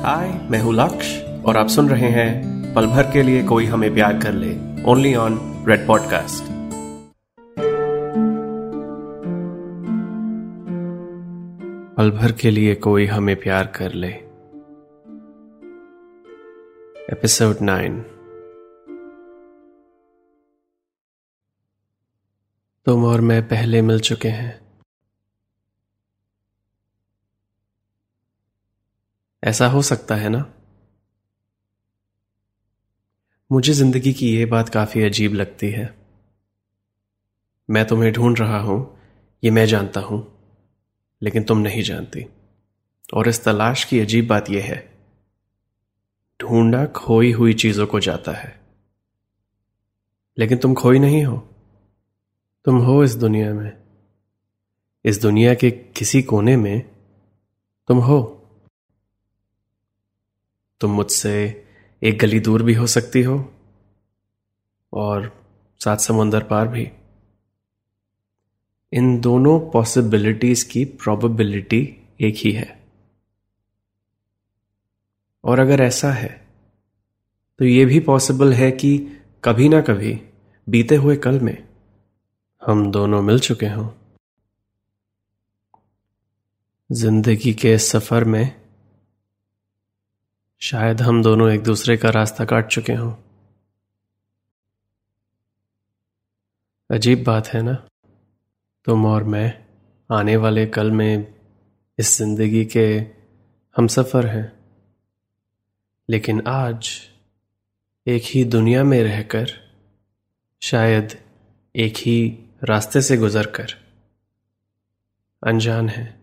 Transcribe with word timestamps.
हाय 0.00 0.48
मैं 0.50 0.58
हूँ 0.58 0.74
लक्ष्य, 0.74 1.42
और 1.46 1.56
आप 1.56 1.68
सुन 1.68 1.88
रहे 1.88 2.08
हैं 2.08 2.74
पल 2.74 2.86
भर 2.86 3.02
के 3.02 3.22
लिए 3.22 3.42
कोई 3.42 3.64
हमें 3.64 3.94
प्यार 3.94 4.18
कर 4.18 4.32
ले 4.32 4.82
ओनली 4.84 5.14
ऑन 5.14 5.64
रेड 5.68 5.86
पॉडकास्ट 5.86 6.44
पल 11.96 12.10
भर 12.10 12.32
के 12.32 12.50
लिए 12.50 12.74
कोई 12.74 13.06
हमें 13.06 13.36
प्यार 13.36 13.66
कर 13.66 13.92
ले. 13.92 14.08
एपिसोड 17.12 17.56
नाइन 17.62 18.00
तुम 22.86 23.04
और 23.04 23.20
मैं 23.20 23.48
पहले 23.48 23.82
मिल 23.82 24.00
चुके 24.00 24.28
हैं. 24.28 24.59
ऐसा 29.42 29.66
हो 29.66 29.82
सकता 29.82 30.14
है 30.14 30.28
ना? 30.28 30.52
मुझे 33.52 33.72
ज़िंदगी 33.72 34.12
की 34.12 34.38
यह 34.38 34.46
बात 34.46 34.68
काफ़ी 34.68 35.02
अजीब 35.02 35.34
लगती 35.34 35.70
है। 35.70 35.98
मैं 37.70 37.86
तुम्हें 37.86 38.12
ढूंढ 38.12 38.38
रहा 38.38 38.60
हूँ, 38.60 38.98
ये 39.44 39.50
मैं 39.50 39.66
जानता 39.66 40.00
हूँ, 40.00 40.38
लेकिन 41.22 41.44
तुम 41.44 41.58
नहीं 41.58 41.82
जानती। 41.82 42.26
और 43.14 43.28
इस 43.28 43.44
तलाश 43.44 43.84
की 43.84 44.00
अजीब 44.00 44.28
बात 44.28 44.50
यह 44.50 44.64
है 44.64 44.90
ढूंढा 46.40 46.86
खोई 46.86 47.32
हुई 47.32 47.54
चीज़ों 47.54 47.86
को 47.86 48.00
जाता 48.00 48.32
है। 48.32 48.60
लेकिन 50.38 50.58
तुम 50.58 50.74
खोई 50.74 50.98
नहीं 50.98 51.24
हो, 51.24 51.36
तुम 52.64 52.78
हो 52.78 53.04
इस 53.04 53.14
दुनिया 53.14 53.54
में। 53.54 53.72
इस 55.04 55.22
दुनिया 55.22 55.54
के 55.54 55.70
किसी 55.70 56.22
कोने 56.22 56.56
में 56.56 56.80
तुम 57.88 57.98
हो। 57.98 58.39
तुम 60.80 60.90
मुझसे 60.90 61.32
एक 62.02 62.18
गली 62.18 62.40
दूर 62.40 62.62
भी 62.62 62.74
हो 62.74 62.86
सकती 62.86 63.22
हो 63.22 63.36
और 64.92 65.30
सात 65.80 66.00
समुंदर 66.00 66.42
पार 66.42 66.68
भी। 66.68 66.90
इन 68.92 69.18
दोनों 69.20 69.58
पॉसिबिलिटीज 69.70 70.62
की 70.62 70.84
प्रोबेबिलिटी 70.84 71.82
एक 72.20 72.34
ही 72.36 72.52
है। 72.52 72.68
और 75.44 75.60
अगर 75.60 75.82
ऐसा 75.82 76.12
है 76.12 76.28
तो 77.60 77.64
यह 77.64 77.86
भी 77.86 78.00
पॉसिबल 78.00 78.52
है 78.52 78.70
कि 78.70 78.96
कभी 79.44 79.68
ना 79.68 79.80
कभी, 79.80 80.12
बीते 80.66 80.96
हुए 80.96 81.16
कल 81.16 81.40
में, 81.40 81.56
हम 82.62 82.90
दोनों 82.90 83.20
मिल 83.22 83.38
चुके 83.38 83.66
हों। 83.66 83.88
ज़िंदगी 86.90 87.52
के 87.54 87.76
सफ़र 87.78 88.24
में 88.24 88.60
शायद 90.62 91.00
हम 91.02 91.22
दोनों 91.22 91.50
एक 91.50 91.62
दूसरे 91.62 91.96
का 91.96 92.10
रास्ता 92.10 92.44
काट 92.44 92.66
चुके 92.66 92.92
हों। 92.92 93.14
अजीब 96.90 97.24
बात 97.24 97.48
है 97.48 97.62
ना? 97.62 97.74
तुम 98.84 99.06
और 99.06 99.24
मैं 99.24 99.64
आने 100.10 100.36
वाले 100.36 100.66
कल 100.66 100.90
में 100.90 101.34
इस 101.98 102.18
ज़िंदगी 102.18 102.64
के 102.64 103.00
हम 103.76 103.86
सफ़र 103.86 104.26
हैं। 104.26 104.52
लेकिन 106.10 106.42
आज 106.46 107.00
एक 108.06 108.22
ही 108.24 108.44
दुनिया 108.44 108.84
में 108.84 109.02
रहकर, 109.02 109.46
शायद 110.62 111.24
एक 111.76 111.94
ही 111.96 112.38
रास्ते 112.64 113.02
से 113.02 113.16
गुजरकर, 113.16 113.66
अनजान 115.46 115.88
है। 115.88 116.20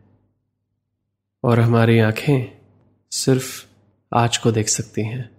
और 1.44 1.60
हमारी 1.60 2.00
आँखें 2.00 2.62
सिर्फ़ 3.12 3.67
आज 4.13 4.38
को 4.38 4.52
देख 4.52 4.69
सकती 4.69 5.02
हैं। 5.02 5.38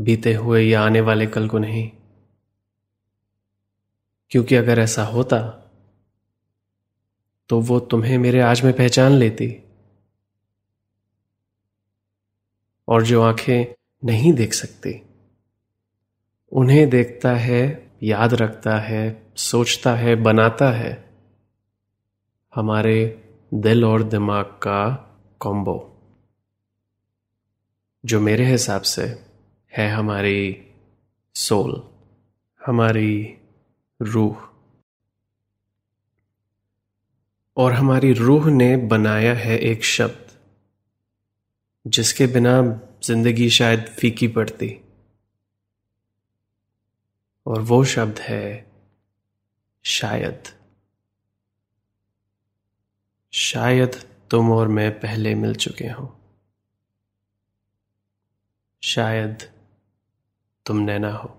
बीते 0.00 0.34
हुए 0.34 0.62
या 0.62 0.82
आने 0.82 1.00
वाले 1.00 1.26
कल 1.26 1.48
को 1.48 1.58
नहीं। 1.58 1.90
क्योंकि 4.30 4.54
अगर 4.54 4.78
ऐसा 4.78 5.04
होता 5.04 5.58
तो 7.48 7.60
वो 7.60 7.80
तुम्हें 7.80 8.18
मेरे 8.18 8.40
आज 8.40 8.62
में 8.62 8.72
पहचान 8.76 9.12
लेती। 9.12 9.62
और 12.88 13.02
जो 13.02 13.22
आँखें 13.22 13.74
नहीं 14.04 14.32
देख 14.32 14.54
सकती, 14.54 15.02
उन्हें 16.52 16.90
देखता 16.90 17.36
है, 17.36 17.92
याद 18.02 18.34
रखता 18.34 18.78
है, 18.78 19.32
सोचता 19.36 19.94
है, 19.94 20.14
बनाता 20.14 20.70
है। 20.70 21.20
हमारे 22.54 23.28
दिल 23.54 23.84
और 23.84 24.02
दिमाग 24.02 24.44
का 24.44 25.10
कॉम्बो 25.40 25.88
जो 28.04 28.20
मेरे 28.20 28.46
हिसाब 28.46 28.82
से 28.82 29.24
है 29.76 29.90
हमारी 29.90 30.66
सोल, 31.34 31.90
हमारी 32.66 33.38
रूह। 34.02 34.36
और 37.56 37.72
हमारी 37.72 38.12
रूह 38.12 38.50
ने 38.50 38.76
बनाया 38.76 39.34
है 39.34 39.58
एक 39.58 39.84
शब्द, 39.84 40.38
जिसके 41.86 42.26
बिना 42.26 42.80
ज़िंदगी 43.02 43.50
शायद 43.50 43.86
फीकी 43.86 44.28
पड़ती। 44.28 44.80
और 47.46 47.60
वो 47.60 47.84
शब्द 47.84 48.18
है 48.18 48.72
शायद। 49.84 50.42
शायद 53.32 54.04
तुम 54.30 54.52
और 54.52 54.68
मैं 54.68 55.00
पहले 55.00 55.34
मिल 55.34 55.54
चुके 55.54 55.88
हों। 55.88 56.21
शायद 58.82 59.42
तुम 60.66 60.76
नैना 60.76 61.12
हो। 61.12 61.36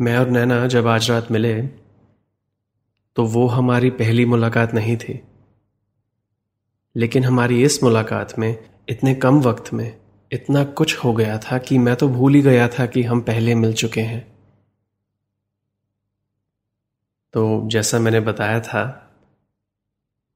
मैं 0.00 0.18
और 0.18 0.28
नैना 0.28 0.66
जब 0.66 0.86
आज 0.86 1.10
रात 1.10 1.30
मिले 1.30 1.62
तो 3.16 3.24
वो 3.24 3.46
हमारी 3.46 3.90
पहली 3.90 4.24
मुलाकात 4.24 4.74
नहीं 4.74 4.96
थी। 4.96 5.20
लेकिन 6.96 7.24
हमारी 7.24 7.62
इस 7.64 7.82
मुलाकात 7.82 8.38
में, 8.38 8.70
इतने 8.88 9.14
कम 9.14 9.40
वक्त 9.40 9.72
में, 9.72 10.00
इतना 10.32 10.64
कुछ 10.64 10.96
हो 10.96 11.12
गया 11.12 11.38
था 11.38 11.58
कि 11.58 11.78
मैं 11.78 11.96
तो 11.96 12.08
भूल 12.08 12.34
ही 12.34 12.42
गया 12.42 12.68
था 12.68 12.86
कि 12.86 13.02
हम 13.02 13.20
पहले 13.20 13.54
मिल 13.54 13.74
चुके 13.74 14.00
हैं। 14.00 14.38
तो 17.32 17.68
जैसा 17.68 17.98
मैंने 17.98 18.20
बताया 18.20 18.60
था, 18.60 19.12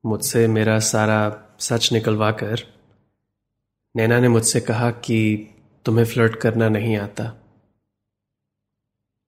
मुझसे 0.07 0.47
मेरा 0.49 0.79
सारा 0.79 1.41
सच 1.65 1.93
निकलवा 1.93 2.31
कर 2.33 2.63
नैना 3.95 4.19
ने 4.21 4.29
मुझसे 4.29 4.61
कहा 4.61 4.91
कि 4.91 5.19
तुम्हें 5.85 6.05
फ्लर्ट 6.05 6.37
करना 6.37 6.69
नहीं 6.69 6.97
आता, 6.97 7.25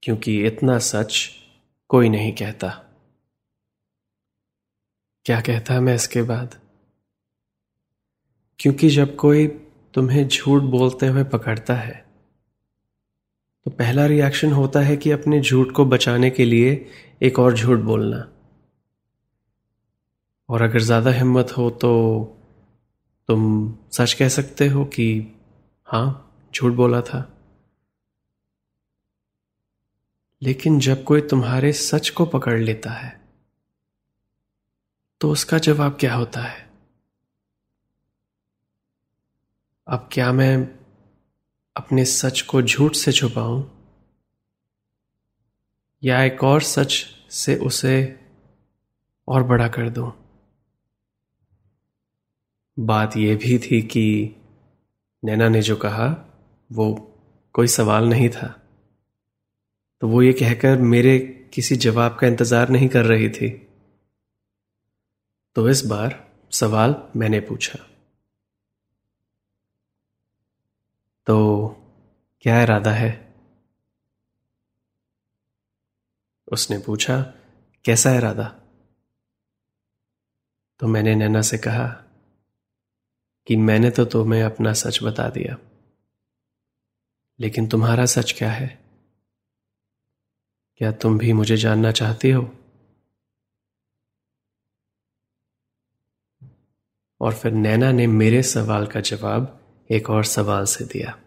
क्योंकि 0.03 0.35
इतना 0.47 0.77
सच 0.79 1.29
कोई 1.89 2.09
नहीं 2.09 2.31
कहता। 2.33 2.69
क्या 5.25 5.39
कहता 5.41 5.79
मैं 5.81 5.95
इसके 5.95 6.21
बाद? 6.21 6.59
क्योंकि 8.59 8.89
जब 8.89 9.15
कोई 9.15 9.47
तुम्हें 9.93 10.27
झूठ 10.27 10.61
बोलते 10.61 11.07
हुए 11.07 11.23
पकड़ता 11.23 11.75
है 11.75 12.05
तो 13.65 13.71
पहला 13.71 14.05
रिएक्शन 14.05 14.51
होता 14.51 14.79
है 14.79 14.97
कि 14.97 15.11
अपने 15.11 15.41
झूठ 15.41 15.71
को 15.71 15.85
बचाने 15.85 16.29
के 16.29 16.45
लिए 16.45 16.73
एक 17.21 17.39
और 17.39 17.53
झूठ 17.53 17.79
बोलना। 17.79 18.17
और 20.49 20.61
अगर 20.61 20.79
ज़्यादा 20.79 21.11
हिम्मत 21.11 21.51
हो 21.57 21.69
तो 21.69 21.93
तुम 23.29 23.73
सच 23.91 24.13
कह 24.13 24.29
सकते 24.29 24.67
हो 24.67 24.85
कि 24.85 25.33
हाँ, 25.87 26.33
झूठ 26.55 26.73
बोला 26.73 27.01
था। 27.01 27.33
लेकिन 30.41 30.79
जब 30.79 31.03
कोई 31.03 31.21
तुम्हारे 31.21 31.73
सच 31.73 32.09
को 32.09 32.25
पकड़ 32.25 32.59
लेता 32.59 32.91
है 32.91 33.27
तो 35.21 35.31
उसका 35.31 35.57
जवाब 35.57 35.97
क्या 35.99 36.15
होता 36.15 36.41
है? 36.41 36.67
अब 39.87 40.09
क्या 40.11 40.31
मैं 40.31 40.67
अपने 41.75 42.05
सच 42.05 42.41
को 42.41 42.61
झूठ 42.61 42.95
से 42.95 43.11
छुपाऊं? 43.11 43.63
या 46.03 46.23
एक 46.23 46.43
और 46.43 46.61
सच 46.61 47.05
से 47.31 47.55
उसे 47.55 48.19
और 49.27 49.43
बड़ा 49.43 49.67
कर 49.67 49.89
दूँ? 49.89 50.26
बात 52.79 53.17
यह 53.17 53.37
भी 53.37 53.59
थी 53.59 53.81
कि 53.81 54.35
नैना 55.23 55.49
ने 55.49 55.61
जो 55.61 55.75
कहा, 55.75 56.07
वो 56.71 57.13
कोई 57.53 57.67
सवाल 57.67 58.05
नहीं 58.05 58.29
था। 58.29 58.61
तो 60.01 60.07
वो 60.07 60.21
ये 60.21 60.33
कहकर 60.33 60.77
मेरे 60.77 61.19
किसी 61.53 61.75
जवाब 61.75 62.17
का 62.21 62.27
इंतज़ार 62.27 62.69
नहीं 62.69 62.89
कर 62.89 63.05
रही 63.05 63.29
थी। 63.29 63.67
तो 65.55 65.69
इस 65.69 65.85
बार 65.85 66.31
सवाल 66.51 66.95
मैंने 67.15 67.39
पूछा। 67.39 67.79
तो 71.27 71.67
क्या 72.41 72.61
इरादा 72.61 72.91
है? 72.91 73.35
उसने 76.51 76.77
पूछा, 76.77 77.33
कैसा 77.85 78.13
इरादा? 78.13 78.55
तो 80.79 80.87
मैंने 80.87 81.15
नैना 81.15 81.41
से 81.41 81.57
कहा 81.57 82.03
कि 83.47 83.55
मैंने 83.55 83.89
तो 83.89 84.05
तुम्हें 84.05 84.43
अपना 84.43 84.73
सच 84.73 85.03
बता 85.03 85.29
दिया। 85.29 85.57
लेकिन 87.39 87.67
तुम्हारा 87.67 88.05
सच 88.05 88.31
क्या 88.37 88.51
है? 88.51 88.79
क्या 90.77 90.91
तुम 90.91 91.17
भी 91.17 91.33
मुझे 91.33 91.57
जानना 91.57 91.91
चाहती 91.91 92.31
हो? 92.31 92.51
और 97.21 97.33
फिर 97.33 97.51
नैना 97.51 97.91
ने 97.91 98.07
मेरे 98.07 98.43
सवाल 98.43 98.87
का 98.87 98.99
जवाब 98.99 99.59
एक 99.91 100.09
और 100.09 100.23
सवाल 100.23 100.65
से 100.65 100.85
दिया। 100.85 101.19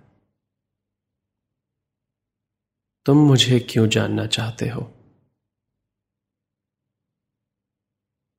तुम 3.07 3.17
मुझे 3.17 3.61
क्यों 3.61 3.89
जानना 3.89 4.27
चाहते 4.27 4.69
हो? 4.69 4.93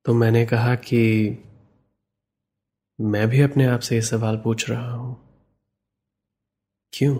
तो 0.06 0.14
मैंने 0.14 0.46
कहा 0.46 0.76
कि 0.76 1.32
मैं 3.02 3.28
भी 3.28 3.42
अपने 3.42 3.66
आप 3.66 3.80
से 3.80 3.96
ये 3.96 4.02
सवाल 4.02 4.38
पूछ 4.38 4.70
रहा 4.70 4.92
हूँ। 4.92 5.30
क्यों? 6.94 7.18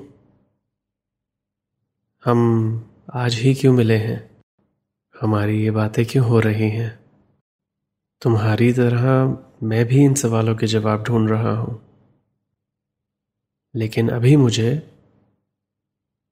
हम 2.26 2.40
आज 3.14 3.34
ही 3.34 3.54
क्यों 3.54 3.74
मिले 3.74 3.98
हैं? 3.98 4.42
हमारी 5.22 5.64
ये 5.64 5.72
बातें 5.72 6.06
क्यों 6.06 6.26
हो 6.26 6.40
रही 6.40 6.70
हैं? 6.70 7.00
तुम्हारी 8.22 8.74
तरह 8.74 9.38
मैं 9.64 9.86
भी 9.86 10.04
इन 10.06 10.14
सवालों 10.14 10.56
के 10.56 10.68
जवाब 10.68 11.04
ढूंढ 11.04 11.30
रहा 11.30 11.52
हूँ। 11.52 11.82
लेकिन 13.76 14.10
अभी 14.10 14.36
मुझे 14.36 14.98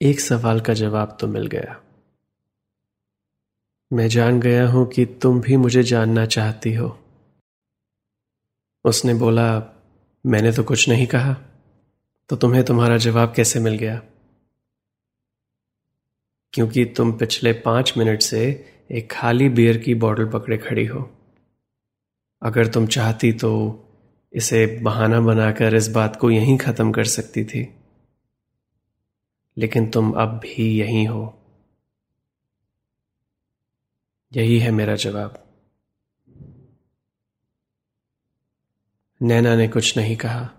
एक 0.02 0.20
सवाल 0.20 0.60
का 0.60 0.74
जवाब 0.74 1.18
तो 1.22 1.28
मिल 1.28 1.48
गया। 1.48 1.82
मैं 3.94 4.08
जान 4.08 4.40
गया 4.40 4.70
हूँ 4.70 4.88
कि 4.88 5.06
तुम 5.06 5.42
भी 5.42 5.58
मुझे 5.58 5.84
जानना 5.84 6.26
चाहती 6.26 6.74
हो। 6.74 7.00
उसने 8.90 9.14
बोला, 9.14 9.64
मैंने 10.26 10.52
तो 10.52 10.64
कुछ 10.64 10.90
नहीं 10.90 11.08
कहा 11.08 11.34
तो 12.30 12.36
तुम्हें 12.36 12.64
तुम्हारा 12.66 12.98
जवाब 12.98 13.34
कैसे 13.36 13.60
मिल 13.60 13.76
गया? 13.76 14.02
क्योंकि 16.54 16.86
तुम 16.86 17.12
पिछले 17.12 17.54
पाँच 17.54 17.94
मिनट 17.98 18.22
से 18.22 18.66
एक 18.92 19.12
खाली 19.12 19.50
बियर 19.50 19.78
की 19.78 19.96
बोतल 19.96 20.30
पकड़े 20.30 20.58
खड़ी 20.58 20.86
हो। 20.86 21.12
अगर 22.44 22.68
तुम 22.68 22.88
चाहती 22.88 23.34
तो 23.34 23.52
इसे 24.34 24.80
बहाना 24.84 25.20
बनाकर 25.22 25.76
इस 25.76 25.88
बात 25.88 26.16
को 26.16 26.32
यहीं 26.32 26.58
खत्म 26.58 26.92
कर 26.92 27.04
सकती 27.04 27.44
थी। 27.46 27.76
लेकिन 29.58 29.90
तुम 29.90 30.12
अब 30.12 30.30
भी 30.30 30.80
यहीं 30.80 31.08
हो। 31.08 31.40
यही 34.36 34.60
है 34.60 34.72
मेरा 34.72 34.96
जवाब। 34.96 35.49
नैना 39.22 39.56
ने 39.56 39.68
कुछ 39.68 39.98
नहीं 39.98 40.16
कहा। 40.18 40.50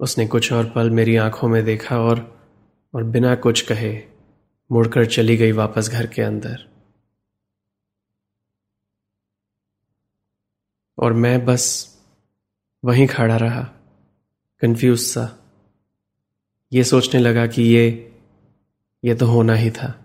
उसने 0.00 0.26
कुछ 0.26 0.52
और 0.52 0.70
पल 0.70 0.90
मेरी 0.90 1.16
आँखों 1.16 1.48
में 1.48 1.64
देखा 1.64 1.98
और 1.98 2.46
और 2.94 3.04
बिना 3.04 3.34
कुछ 3.34 3.60
कहे 3.60 4.02
मुड़कर 4.72 5.06
चली 5.06 5.36
गई 5.36 5.52
वापस 5.52 5.88
घर 5.88 6.06
के 6.06 6.22
अंदर। 6.22 6.68
और 10.98 11.12
मैं 11.12 11.44
बस 11.44 11.96
वहीं 12.84 13.06
खड़ा 13.06 13.36
रहा 13.36 13.62
कंफ्यूज 14.60 14.98
सा। 14.98 15.38
ये 16.72 16.84
सोचने 16.84 17.20
लगा 17.20 17.46
कि 17.46 17.62
ये 17.62 18.16
ये 19.04 19.14
तो 19.14 19.26
होना 19.26 19.54
ही 19.54 19.70
था। 19.70 20.04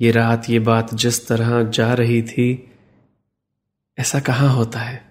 ये 0.00 0.10
रात, 0.10 0.50
ये 0.50 0.58
बात 0.58 0.94
जिस 0.94 1.28
तरह 1.28 1.62
जा 1.62 1.94
रही 1.94 2.22
थी, 2.22 2.76
ऐसा 3.98 4.20
कहाँ 4.20 4.54
होता 4.54 4.80
है? 4.80 5.09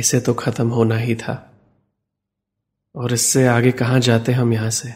इसे 0.00 0.20
तो 0.20 0.34
खत्म 0.34 0.68
होना 0.68 0.96
ही 0.96 1.14
था। 1.14 1.60
और 2.94 3.12
इससे 3.12 3.46
आगे 3.46 3.72
कहाँ 3.72 4.00
जाते 4.00 4.32
हम 4.32 4.52
यहाँ 4.52 4.70
से? 4.70 4.94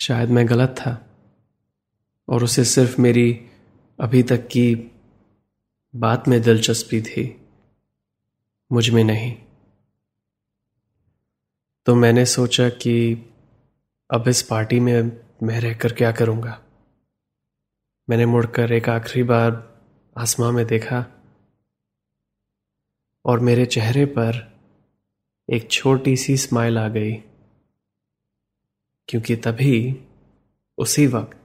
शायद 0.00 0.28
मैं 0.28 0.48
गलत 0.48 0.68
था। 0.68 1.06
और 2.28 2.44
उसे 2.44 2.64
सिर्फ़ 2.64 3.00
मेरी 3.00 3.46
अभी 4.00 4.22
तक 4.22 4.48
की 4.48 4.90
बात 5.96 6.28
में 6.28 6.42
दिलचस्पी 6.42 7.02
थी। 7.02 7.46
मुझमें 8.72 9.04
नहीं। 9.04 9.36
तो 11.86 11.94
मैंने 11.94 12.26
सोचा 12.26 12.68
कि 12.68 13.14
अब 14.10 14.28
इस 14.28 14.42
पार्टी 14.42 14.80
में 14.80 15.26
मैं 15.42 15.60
रहकर 15.60 15.92
क्या 15.92 16.12
करूँगा? 16.12 16.62
मैंने 18.10 18.26
मुड़कर 18.26 18.72
एक 18.72 18.88
आखिरी 18.88 19.22
बार 19.22 19.80
आसमां 20.18 20.52
में 20.52 20.66
देखा। 20.66 21.21
और 23.24 23.40
मेरे 23.40 23.66
चेहरे 23.66 24.04
पर 24.06 24.60
एक 25.48 25.70
छोटी 25.70 26.16
सी 26.16 26.36
स्माइल 26.36 26.78
आ 26.78 26.88
गई, 26.88 27.12
क्योंकि 29.08 29.36
तभी 29.36 30.06
उसी 30.78 31.06
वक्त 31.06 31.38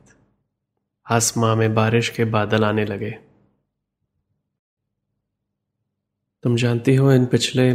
आसमां 1.06 1.56
में 1.56 1.74
बारिश 1.74 2.10
के 2.10 2.26
बादल 2.26 2.64
आने 2.64 2.86
लगे। 2.86 3.12
तुम 6.44 6.56
जानती 6.56 6.96
हो, 6.96 7.12
इन 7.12 7.26
पिछले 7.26 7.72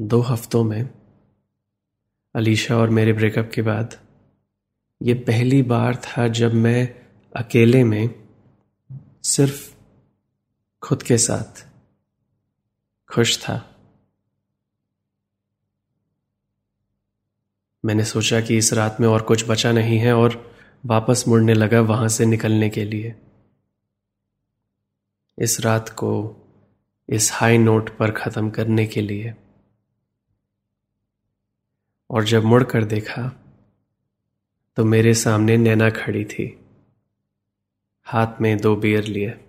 दो 0.00 0.20
हफ्तों 0.20 0.64
में 0.64 0.88
अलीशा 2.34 2.76
और 2.76 2.90
मेरे 2.90 3.12
ब्रेकअप 3.12 3.50
के 3.54 3.62
बाद 3.62 3.98
ये 5.02 5.14
पहली 5.14 5.62
बार 5.62 5.96
था 5.96 6.28
जब 6.28 6.54
मैं 6.54 6.94
अकेले 7.36 7.84
में 7.84 8.28
सिर्फ़ 9.22 9.74
खुद 10.82 11.02
के 11.02 11.18
साथ 11.18 11.71
खुश 13.12 13.38
था। 13.38 13.68
मैंने 17.84 18.04
सोचा 18.04 18.40
कि 18.40 18.56
इस 18.56 18.72
रात 18.72 18.96
में 19.00 19.08
और 19.08 19.22
कुछ 19.22 19.48
बचा 19.48 19.72
नहीं 19.72 19.98
है 19.98 20.12
और 20.12 20.56
वापस 20.86 21.24
मुड़ने 21.28 21.54
लगा 21.54 21.80
वहाँ 21.80 22.08
से 22.08 22.26
निकलने 22.26 22.70
के 22.70 22.84
लिए। 22.84 23.14
इस 25.38 25.60
रात 25.60 25.88
को 25.88 26.36
इस 27.08 27.32
हाई 27.32 27.58
नोट 27.58 27.96
पर 27.96 28.10
खत्म 28.10 28.50
करने 28.50 28.86
के 28.86 29.00
लिए। 29.00 29.34
और 32.10 32.24
जब 32.24 32.44
मुड़कर 32.44 32.84
देखा 32.84 33.28
तो 34.76 34.84
मेरे 34.84 35.14
सामने 35.14 35.56
नैना 35.56 35.90
खड़ी 35.90 36.24
थी। 36.24 36.64
हाथ 38.04 38.40
में 38.40 38.58
दो 38.58 38.76
बियर 38.76 39.04
लिए। 39.04 39.44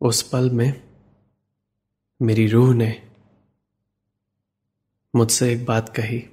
उस 0.00 0.22
पल 0.22 0.50
में 0.50 0.82
मेरी 2.22 2.46
रूह 2.46 2.74
ने 2.74 3.08
मुझसे 5.16 5.52
एक 5.52 5.64
बात 5.64 5.88
कही। 5.88 6.24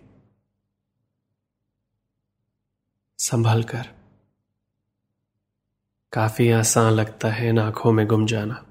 संभल 3.20 3.64
कर 3.64 3.88
काफ़ी 6.14 6.52
आसान 6.52 6.94
लगता 6.94 7.30
है 7.30 7.50
इन 7.50 7.60
आँखों 7.60 7.92
में 7.92 8.08
गुम 8.08 8.26
जाना। 8.26 8.66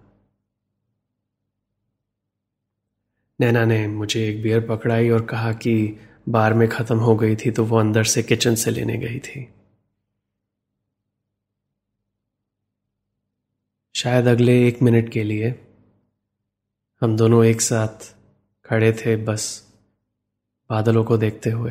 नैना 3.40 3.64
ने 3.64 3.86
मुझे 3.88 4.28
एक 4.28 4.42
बियर 4.42 4.66
पकड़ाई 4.68 5.10
और 5.10 5.24
कहा 5.24 5.52
कि 5.52 6.00
बार 6.28 6.54
में 6.54 6.68
खत्म 6.68 6.98
हो 6.98 7.16
गई 7.16 7.36
थी 7.36 7.50
तो 7.50 7.64
वो 7.64 7.78
अंदर 7.78 8.04
से 8.04 8.22
किचन 8.22 8.54
से 8.54 8.70
लेने 8.70 8.98
गई 8.98 9.18
थी। 9.18 9.53
शायद 13.94 14.26
अगले 14.26 14.68
एक 14.68 14.82
मिनट 14.82 15.12
के 15.12 15.22
लिए 15.24 15.48
हम 17.00 17.16
दोनों 17.16 17.44
एक 17.44 17.60
साथ 17.60 18.14
खड़े 18.64 18.92
थे 18.92 19.16
बस 19.16 19.44
बादलों 20.70 21.04
को 21.04 21.16
देखते 21.16 21.50
हुए। 21.50 21.70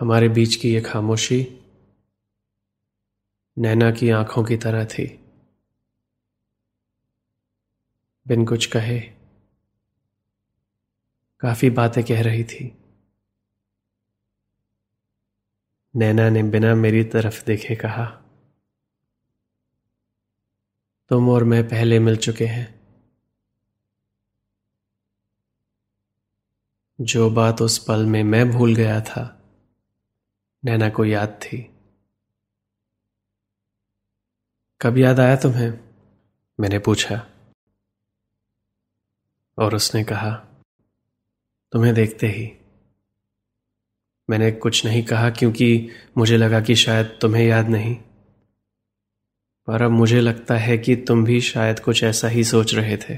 हमारे 0.00 0.28
बीच 0.28 0.56
की 0.56 0.74
ये 0.74 0.80
खामोशी 0.80 1.40
नैना 3.58 3.90
की 3.90 4.10
आँखों 4.10 4.44
की 4.44 4.56
तरह 4.56 4.84
थी। 4.84 5.06
बिन 8.26 8.44
कुछ 8.46 8.66
कहे, 8.66 9.00
काफ़ी 11.40 11.70
बातें 11.70 12.04
कह 12.04 12.22
रही 12.22 12.44
थी। 12.44 12.83
नैना 15.96 16.30
ने 16.30 16.42
बिना 16.42 16.74
मेरी 16.74 17.04
तरफ़ 17.04 17.44
देखे 17.44 17.76
कहा, 17.76 18.06
तुम 21.08 21.28
और 21.28 21.44
मैं 21.44 21.68
पहले 21.68 21.98
मिल 21.98 22.16
चुके 22.16 22.46
हैं। 22.46 22.80
जो 27.00 27.30
बात 27.30 27.62
उस 27.62 27.78
पल 27.78 28.06
में 28.06 28.22
मैं 28.22 28.50
भूल 28.50 28.74
गया 28.74 29.00
था, 29.00 29.42
नैना 30.64 30.90
को 30.90 31.04
याद 31.04 31.28
थी। 31.28 31.76
कब 34.80 34.98
याद 34.98 35.20
आया 35.20 35.36
तुम्हें? 35.36 35.94
मैंने 36.60 36.78
पूछा। 36.78 37.30
और 39.58 39.74
उसने 39.74 40.04
कहा, 40.04 40.34
तुम्हें 41.72 41.94
देखते 41.94 42.26
ही। 42.26 42.63
मैंने 44.30 44.52
कुछ 44.52 44.84
नहीं 44.84 45.04
कहा 45.04 45.30
क्योंकि 45.30 45.88
मुझे 46.18 46.36
लगा 46.36 46.60
कि 46.60 46.74
शायद 46.74 47.18
तुम्हें 47.20 47.46
याद 47.46 47.68
नहीं। 47.68 47.96
पर 49.66 49.82
अब 49.82 49.90
मुझे 49.90 50.20
लगता 50.20 50.56
है 50.56 50.78
कि 50.78 50.96
तुम 50.96 51.24
भी 51.24 51.40
शायद 51.40 51.80
कुछ 51.80 52.04
ऐसा 52.04 52.28
ही 52.28 52.44
सोच 52.44 52.74
रहे 52.74 52.96
थे। 52.96 53.14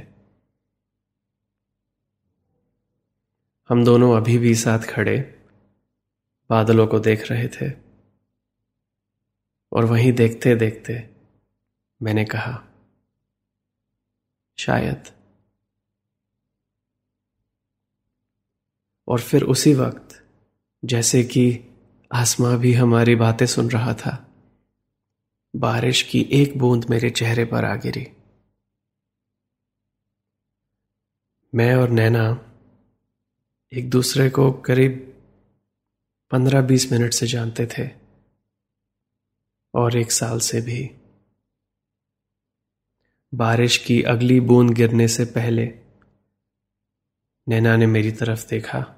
हम 3.69 3.85
दोनों 3.85 4.17
अभी 4.17 4.39
भी 4.39 4.55
साथ 4.55 4.79
खड़े, 4.79 5.45
बादलों 6.51 6.87
को 6.87 6.99
देख 6.99 7.31
रहे 7.31 7.49
थे। 7.49 7.73
और 9.73 9.85
वहीं 9.85 10.13
देखते 10.13 10.55
देखते 10.55 11.11
मैंने 12.03 12.25
कहा, 12.25 12.65
शायद। 14.59 15.05
और 19.09 19.21
फिर 19.21 19.43
उसी 19.43 19.75
वक्त 19.75 20.26
जैसे 20.87 21.25
कि 21.25 21.61
आसमां 22.13 22.59
भी 22.59 22.73
हमारी 22.73 23.15
बातें 23.15 23.47
सुन 23.47 23.71
रहा 23.71 23.95
था। 23.95 24.35
बारिश 25.57 26.03
की 26.03 26.23
एक 26.33 26.59
बूंद 26.59 26.85
मेरे 26.91 27.11
चेहरे 27.11 27.45
पर 27.45 27.65
आ 27.65 27.77
गिरी। 27.77 28.09
मैं 31.55 31.75
और 31.75 31.89
नैना 31.89 32.53
एक 33.73 33.91
दूसरे 33.91 34.31
को 34.31 34.53
करीब 34.53 35.23
पंद्रह 36.31 36.63
बीस 36.63 36.93
मिनट 36.93 37.15
से 37.15 37.27
जानते 37.27 37.67
थे 37.67 37.91
और 39.75 39.97
एक 39.97 40.13
साल 40.13 40.39
से 40.39 40.61
भी। 40.61 40.91
बारिश 43.35 43.79
की 43.79 44.03
अगली 44.03 44.41
बूंद 44.41 44.71
गिरने 44.71 45.09
से 45.09 45.25
पहले 45.25 45.67
नैना 47.49 47.77
ने 47.77 47.87
मेरी 47.87 48.13
तरफ़ 48.13 48.49
देखा। 48.49 48.93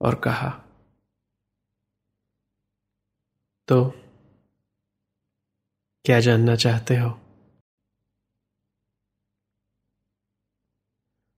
और 0.00 0.14
कहा 0.14 0.50
तो 3.68 3.84
क्या 6.04 6.20
जानना 6.20 6.54
चाहते 6.56 6.96
हो? 6.96 7.10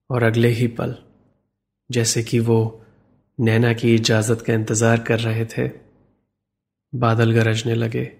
और 0.09 0.23
अगले 0.23 0.47
ही 0.47 0.67
पल, 0.67 0.95
जैसे 1.89 2.23
कि 2.23 2.39
वो 2.39 2.85
नैना 3.39 3.73
की 3.73 3.95
इजाज़त 3.95 4.41
का 4.41 4.53
इंतज़ार 4.53 4.99
कर 4.99 5.19
रहे 5.19 5.45
थे, 5.45 5.67
बादल 6.93 7.31
गरजने 7.31 7.75
लगे 7.75 8.11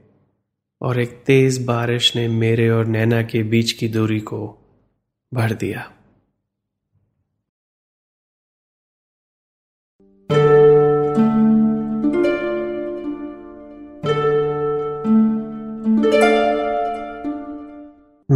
और 0.81 0.99
एक 0.99 1.23
तेज 1.25 1.65
बारिश 1.65 2.15
ने 2.15 2.27
मेरे 2.27 2.69
और 2.69 2.85
नैना 2.85 3.21
के 3.21 3.43
बीच 3.43 3.71
की 3.71 3.87
दूरी 3.87 4.19
को 4.19 4.47
भर 5.33 5.53
दिया। 5.53 5.91